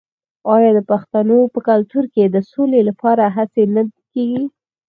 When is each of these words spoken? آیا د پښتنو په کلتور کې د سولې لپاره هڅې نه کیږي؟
آیا 0.55 0.71
د 0.77 0.79
پښتنو 0.91 1.39
په 1.53 1.59
کلتور 1.69 2.05
کې 2.13 2.23
د 2.27 2.37
سولې 2.51 2.79
لپاره 2.89 3.23
هڅې 3.35 3.63
نه 3.75 3.83
کیږي؟ 4.13 4.43